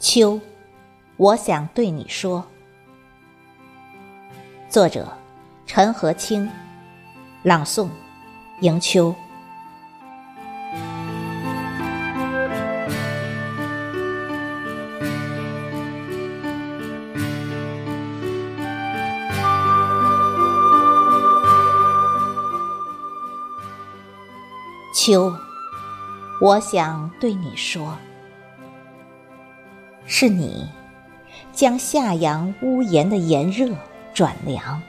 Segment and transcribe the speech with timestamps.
[0.00, 0.40] 秋，
[1.18, 2.42] 我想对你说。
[4.66, 5.06] 作者：
[5.66, 6.50] 陈和清，
[7.42, 7.86] 朗诵：
[8.62, 9.14] 迎秋。
[24.94, 25.30] 秋，
[26.40, 27.94] 我想对你说。
[30.12, 30.68] 是你
[31.52, 33.72] 将夏阳屋檐的炎热
[34.12, 34.82] 转凉，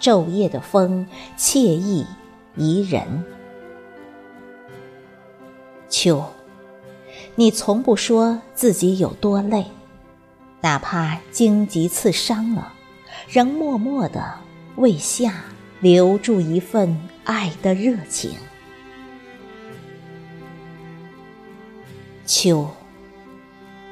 [0.00, 2.06] 昼夜的风惬意
[2.54, 3.24] 宜人。
[5.88, 6.24] 秋，
[7.34, 9.66] 你从不说自己有多累，
[10.60, 12.72] 哪怕荆棘刺伤了，
[13.28, 14.34] 仍默默的
[14.76, 15.42] 为夏
[15.80, 18.30] 留住一份爱的热情。
[22.24, 22.70] 秋。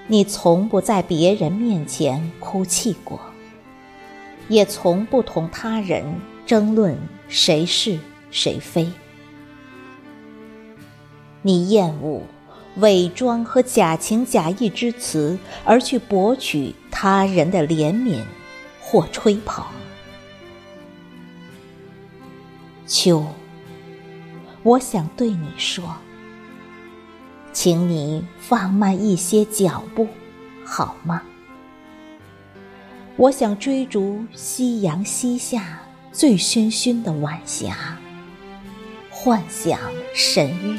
[0.06, 3.18] 你从不在别人面前哭泣过，
[4.48, 6.04] 也从不同他人
[6.44, 7.98] 争论谁是
[8.30, 8.86] 谁非。
[11.40, 12.22] 你厌恶
[12.76, 18.22] 伪装和假情假意之词，而去博取他人的怜悯
[18.80, 19.64] 或吹捧。
[22.86, 23.24] 秋，
[24.62, 25.96] 我想对你说。
[27.54, 30.08] 请你放慢一些脚步，
[30.66, 31.22] 好吗？
[33.16, 35.80] 我想追逐夕阳西下
[36.10, 37.96] 醉醺醺的晚霞，
[39.08, 39.78] 幻想
[40.12, 40.78] 神域。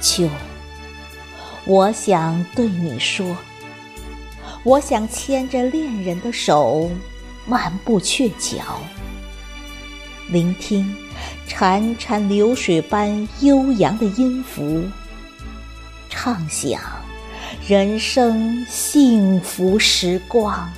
[0.00, 0.26] 秋，
[1.66, 3.36] 我想对你说，
[4.64, 6.90] 我想牵着恋人的手，
[7.46, 8.80] 漫步鹊桥。
[10.30, 10.96] 聆听
[11.48, 14.84] 潺潺流水般悠扬的音符，
[16.08, 16.80] 唱响
[17.66, 20.70] 人生幸福时光。